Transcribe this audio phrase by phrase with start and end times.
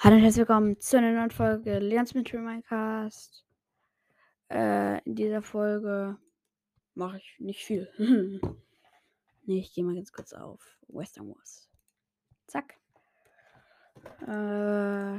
[0.00, 3.44] Hallo und herzlich willkommen zu einer neuen Folge Lernst mit Minecast.
[4.48, 6.16] Äh, in dieser Folge
[6.94, 7.90] mache ich nicht viel.
[9.42, 11.68] nee, ich gehe mal ganz kurz auf Western Wars.
[12.46, 12.78] Zack.
[14.20, 15.18] Äh,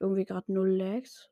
[0.00, 1.28] irgendwie gerade null Lags.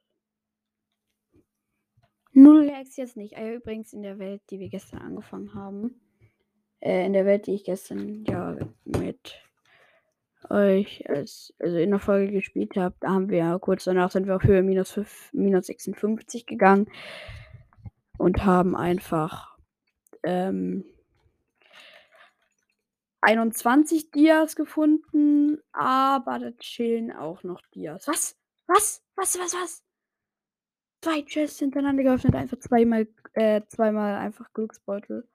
[2.32, 3.38] Null Lags jetzt nicht.
[3.38, 5.98] Ah, übrigens in der Welt, die wir gestern angefangen haben.
[6.80, 8.54] Äh, in der Welt, die ich gestern ja
[8.84, 9.42] mit
[10.50, 14.36] euch als, also in der Folge gespielt habe, da haben wir kurz danach sind wir
[14.36, 16.86] auf Höhe minus, 5, minus 56 gegangen
[18.18, 19.56] und haben einfach
[20.22, 20.84] ähm,
[23.24, 28.06] 21 Dias gefunden, aber da chillen auch noch Dias.
[28.06, 28.36] Was?
[28.66, 29.02] Was?
[29.16, 29.38] Was?
[29.38, 29.54] Was?
[29.54, 29.82] Was?
[31.00, 35.28] Zwei Chests hintereinander geöffnet, einfach zweimal, äh, zweimal einfach Glücksbeutel.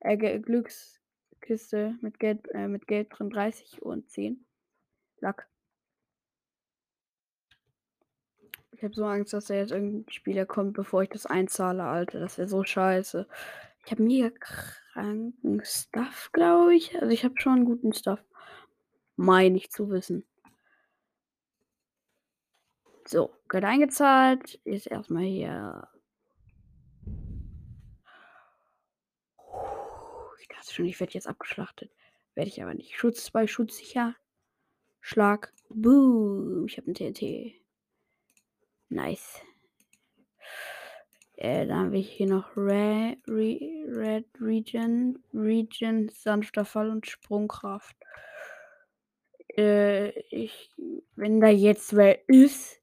[0.00, 4.46] Äh, Glückskiste mit Geld, äh, mit Geld drin 30 und 10.
[5.20, 5.48] Lack.
[8.72, 12.18] Ich habe so Angst, dass da jetzt irgendein Spieler kommt, bevor ich das einzahle, Alter.
[12.18, 13.28] Das wäre so scheiße.
[13.84, 16.94] Ich habe mega kranken Stuff, glaube ich.
[16.94, 18.24] Also ich habe schon guten Stuff.
[19.16, 20.24] Meine ich zu wissen.
[23.06, 24.54] So, Geld eingezahlt.
[24.64, 25.88] Ist erstmal hier.
[30.40, 31.90] Ich dachte schon, ich werde jetzt abgeschlachtet.
[32.34, 32.96] Werde ich aber nicht.
[32.96, 34.14] Schutz 2, Schutz sicher.
[35.00, 35.52] Schlag.
[35.68, 36.66] Boom.
[36.66, 37.54] Ich habe einen TNT.
[38.88, 39.40] Nice.
[41.36, 47.96] Äh, dann habe ich hier noch Red, Red Region, Region, sanfter Fall und Sprungkraft.
[49.56, 50.70] Äh, ich,
[51.16, 52.80] wenn da jetzt wer ist,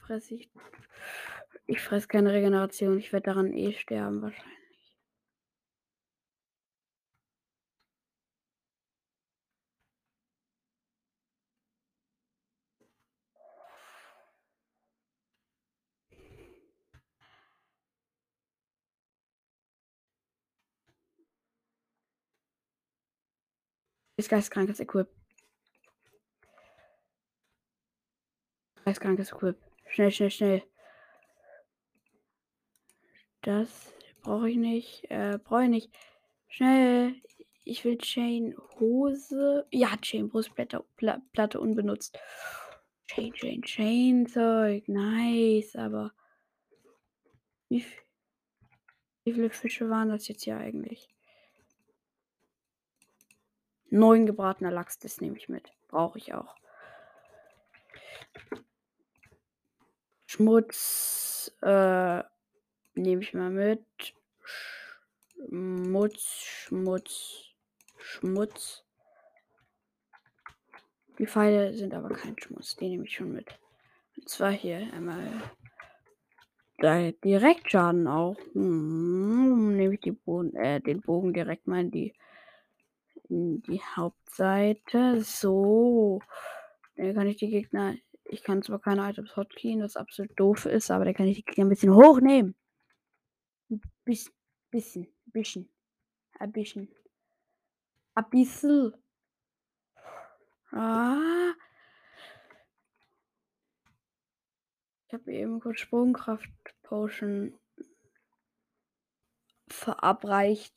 [0.00, 0.50] fresse ich.
[1.66, 2.98] Ich fresse keine Regeneration.
[2.98, 4.63] Ich werde daran eh sterben wahrscheinlich.
[24.16, 25.08] Ist geistkrankes Equip.
[28.84, 29.56] Geistkrankes Equip.
[29.88, 30.62] Schnell, schnell, schnell.
[33.42, 33.92] Das
[34.22, 35.10] brauche ich nicht.
[35.10, 35.92] Äh, brauche ich nicht.
[36.48, 37.16] Schnell.
[37.64, 39.66] Ich will Chain Hose.
[39.72, 42.16] Ja, Chain Brustplatte Pla Platte unbenutzt.
[43.06, 44.86] Chain, Chain, Chain Zeug.
[44.86, 46.12] Nice, aber.
[47.68, 47.84] Wie,
[49.24, 51.08] wie viele Fische waren das jetzt hier eigentlich?
[53.94, 55.70] Neun gebratener Lachs, das nehme ich mit.
[55.86, 56.56] Brauche ich auch.
[60.26, 62.24] Schmutz äh,
[62.96, 63.84] nehme ich mal mit.
[65.48, 67.54] Schmutz, Schmutz,
[67.96, 68.84] Schmutz.
[71.20, 73.60] Die Pfeile sind aber kein Schmutz, die nehme ich schon mit.
[74.16, 75.24] Und zwar hier einmal
[76.78, 78.36] da direkt Schaden auch.
[78.54, 82.12] Hm, nehme ich die Boden, äh, den Bogen direkt mal in die
[83.28, 85.22] die Hauptseite.
[85.22, 86.20] So.
[86.96, 87.94] Dann kann ich die Gegner.
[88.24, 91.44] Ich kann zwar keine Items hotkeyen, was absolut doof ist, aber dann kann ich die
[91.44, 92.54] Gegner ein bisschen hochnehmen.
[93.70, 94.32] Ein bisschen.
[94.70, 95.08] Bisschen.
[95.26, 95.68] Bisschen.
[96.38, 96.88] Ein bisschen.
[98.14, 98.94] Ein bisschen.
[100.72, 101.52] Ah.
[105.06, 106.50] Ich habe eben kurz Sprungkraft
[106.82, 107.58] Potion
[109.68, 110.74] verabreicht.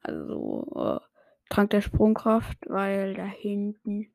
[0.00, 0.64] Also.
[0.70, 1.13] Uh,
[1.48, 4.12] Trank der Sprungkraft, weil da hinten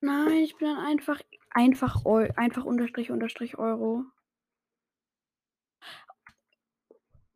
[0.00, 1.20] Nein, ich bin dann einfach
[1.50, 4.04] Einfach, Eu einfach Unterstrich, Unterstrich Euro.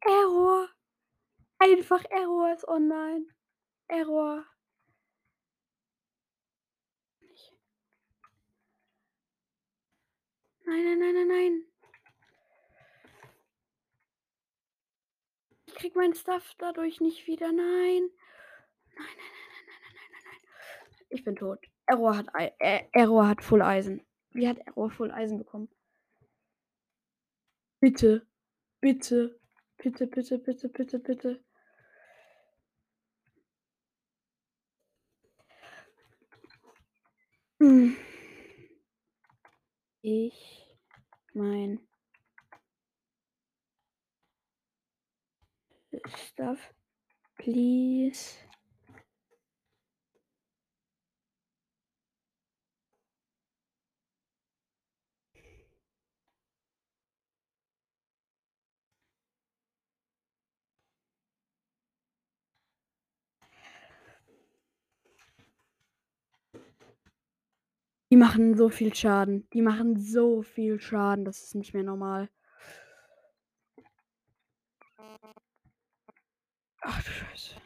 [0.01, 0.69] Error.
[1.59, 3.27] Einfach Error ist online.
[3.89, 4.45] Error.
[10.65, 11.65] Nein, nein, nein, nein, nein.
[15.67, 17.53] Ich krieg meinen Stuff dadurch nicht wieder.
[17.53, 17.63] Nein.
[17.63, 18.11] Nein,
[18.97, 21.07] nein, nein, nein, nein, nein, nein, nein.
[21.11, 21.72] Ich bin tot.
[21.93, 22.27] Error hat,
[22.93, 24.01] Error hat Full Eisen.
[24.31, 25.69] Wie hat Error Full Eisen bekommen?
[27.81, 28.27] Bitte.
[28.81, 29.39] Bitte.
[29.77, 31.45] Bitte, bitte, bitte, bitte, bitte.
[37.61, 37.97] Hm.
[40.01, 40.67] Ich
[41.35, 41.79] mein
[46.17, 46.73] Stuff.
[47.39, 48.39] Please.
[68.13, 69.49] Die machen so viel Schaden.
[69.55, 71.25] Die machen so viel Schaden.
[71.25, 72.29] Das ist nicht mehr normal.
[76.83, 77.57] Ach du Scheiße.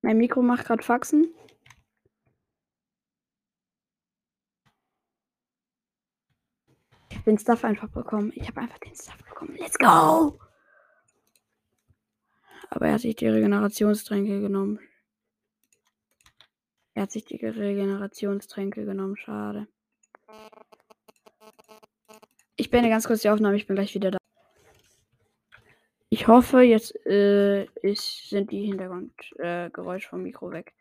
[0.00, 1.34] Mein Mikro macht gerade Faxen.
[7.10, 8.32] Ich habe den Stuff einfach bekommen.
[8.34, 9.56] Ich habe einfach den Stuff bekommen.
[9.56, 10.47] Let's go!
[12.70, 14.78] Aber er hat sich die Regenerationstränke genommen.
[16.94, 19.16] Er hat sich die Regenerationstränke genommen.
[19.16, 19.68] Schade.
[22.56, 23.56] Ich beende ganz kurz die Aufnahme.
[23.56, 24.18] Ich bin gleich wieder da.
[26.10, 30.74] Ich hoffe, jetzt äh, ist, sind die Hintergrundgeräusche äh, vom Mikro weg.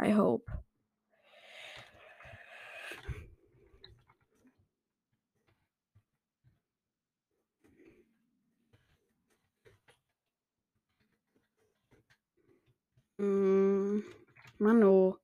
[0.00, 0.50] I hope.
[13.24, 14.04] Mm,
[14.58, 15.18] Mano.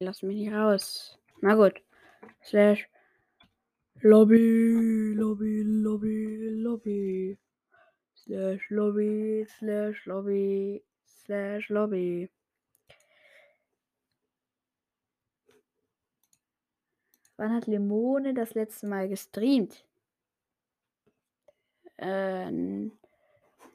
[0.00, 1.18] Lass mich nicht raus.
[1.40, 1.80] Na gut.
[2.42, 2.88] Slash.
[4.02, 7.38] Lobby, Lobby, Lobby, Lobby.
[8.14, 12.30] Slash Lobby, slash Lobby, slash Lobby.
[17.36, 19.84] Wann hat Limone das letzte Mal gestreamt?
[21.96, 22.50] Äh,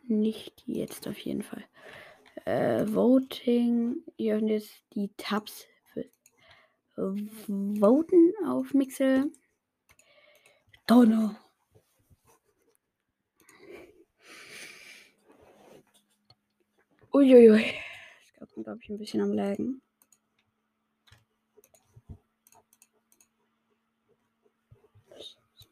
[0.08, 1.64] nicht jetzt auf jeden Fall.
[2.50, 4.04] Äh, Voting.
[4.18, 7.16] Ihr öffnet jetzt die Tabs für
[7.46, 9.32] Voten auf Mixel.
[10.88, 11.40] Donner.
[17.14, 17.66] Uiuiui.
[18.26, 19.84] Ich glaube, glaube ich, ein bisschen am Lägen.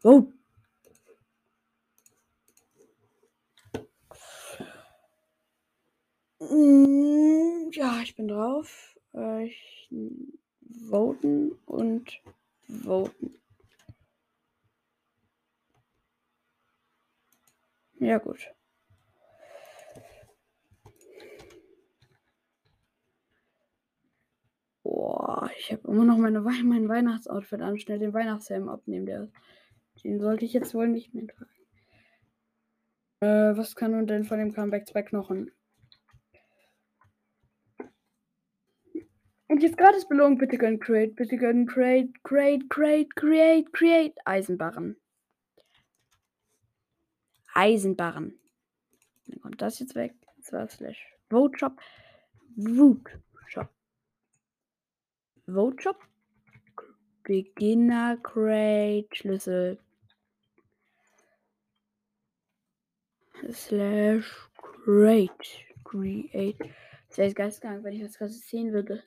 [0.04, 0.32] Oh.
[6.50, 8.96] Ja, ich bin drauf.
[9.44, 9.90] Ich
[10.90, 12.22] voten und
[12.84, 13.34] voten.
[18.00, 18.54] Ja, gut.
[24.84, 27.78] Boah, ich habe immer noch meine We mein Weihnachtsoutfit an.
[27.78, 29.06] Schnell den Weihnachtshelm abnehmen.
[29.06, 29.30] Der,
[30.04, 31.52] den sollte ich jetzt wohl nicht mehr tragen.
[33.20, 35.52] Äh, was kann nun denn von dem Comeback zwei Knochen?
[39.48, 40.38] Und jetzt gratis Belohnung.
[40.38, 41.16] Bitte gönnen Create.
[41.16, 42.12] Bitte gönnen Create.
[42.24, 44.16] Create, Create, Create, Create.
[44.26, 44.98] Eisenbarren.
[47.54, 48.40] Eisenbarren.
[49.28, 50.14] Dann kommt das jetzt weg.
[50.38, 51.80] Das war Slash Vote Shop.
[52.56, 53.12] Vote
[53.48, 53.70] Shop.
[55.48, 56.00] Vote Shop.
[57.24, 59.80] Beginner Crate Schlüssel.
[63.52, 65.66] Slash Crate.
[65.84, 66.60] Create.
[67.10, 69.04] Das wäre jetzt geisteskrank, wenn ich das gerade sehen würde.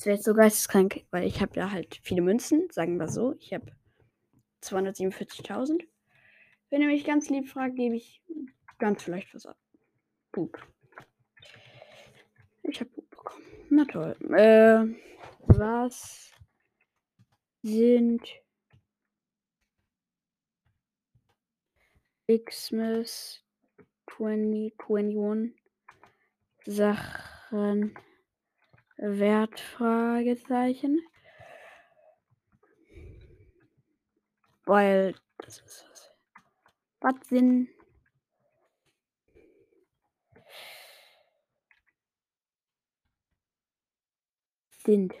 [0.00, 3.34] Das wäre jetzt so geisteskrank, weil ich habe ja halt viele Münzen, sagen wir so.
[3.38, 3.70] Ich habe
[4.62, 5.86] 247.000.
[6.70, 8.22] Wenn ihr mich ganz lieb fragt, gebe ich
[8.78, 9.58] ganz vielleicht was ab.
[10.32, 10.56] Pup.
[12.62, 13.44] Ich habe Pup bekommen.
[13.68, 14.16] Na toll.
[14.30, 14.86] Äh,
[15.40, 16.32] was
[17.60, 18.26] sind
[22.26, 23.44] Xmas
[24.16, 25.54] 2021
[26.64, 27.94] Sachen
[29.00, 29.58] wert?
[29.60, 31.00] Fragezeichen.
[34.66, 36.10] Weil das ist was.
[37.00, 37.68] Was sind
[44.84, 45.14] sind.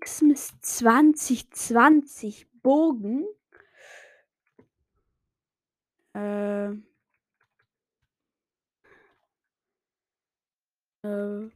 [0.00, 3.26] Xmas 2020 Bogen.
[6.14, 6.70] Äh,
[11.02, 11.50] äh,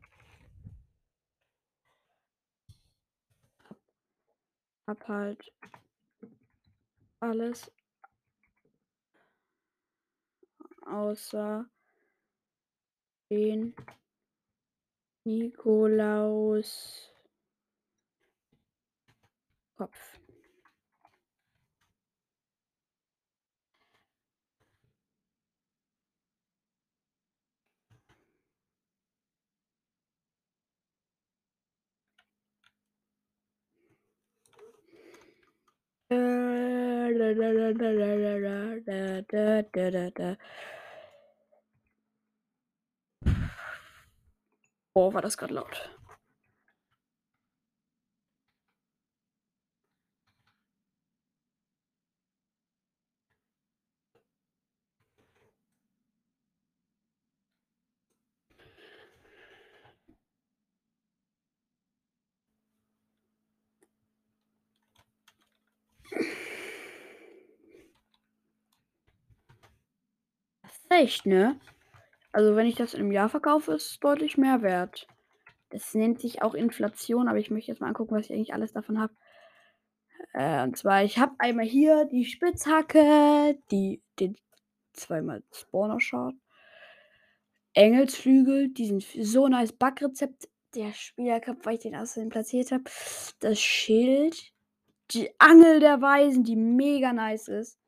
[4.87, 5.52] hab halt
[7.20, 7.70] alles
[10.87, 11.66] außer
[13.30, 13.75] den
[15.25, 17.11] Nikolaus
[19.76, 20.23] Kopf.
[44.94, 45.90] Oh, war das gerade laut.
[70.94, 71.58] Echt, ne?
[72.32, 75.06] Also wenn ich das im Jahr verkaufe, ist es deutlich mehr wert.
[75.70, 78.72] Das nennt sich auch Inflation, aber ich möchte jetzt mal angucken, was ich eigentlich alles
[78.72, 79.14] davon habe.
[80.32, 84.36] Äh, und zwar, ich habe einmal hier die Spitzhacke, die, den
[84.92, 86.34] zweimal Spawner-Shard,
[87.74, 89.72] Engelsflügel, die sind so nice.
[89.72, 92.84] Backrezept, der Spielercup, weil ich den außerdem platziert habe.
[93.40, 94.52] Das Schild,
[95.10, 97.78] die Angel der Weisen, die mega nice ist.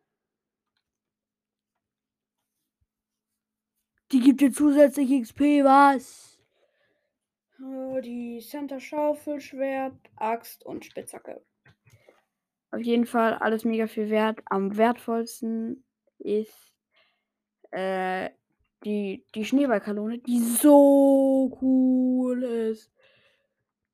[4.13, 6.39] Die gibt dir zusätzlich XP, was?
[7.59, 11.43] Die Center Schaufel, Schwert, Axt und Spitzhacke.
[12.71, 14.41] Auf jeden Fall alles mega viel wert.
[14.45, 15.85] Am wertvollsten
[16.19, 16.73] ist
[17.71, 18.31] äh,
[18.85, 22.93] die, die Schneeballkanone, die so cool ist.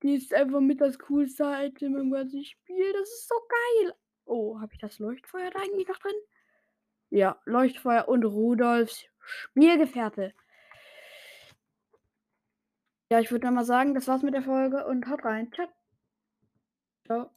[0.02, 2.92] Die ist einfach mit das coolste Item im ganzen Spiel.
[2.92, 3.94] Das ist so geil.
[4.24, 6.12] Oh, habe ich das Leuchtfeuer da eigentlich noch drin?
[7.10, 10.34] Ja, Leuchtfeuer und Rudolfs Spielgefährte.
[13.10, 15.52] Ja, ich würde mal sagen, das war's mit der Folge und haut rein.
[15.52, 15.68] Ciao.
[17.06, 17.32] Ciao.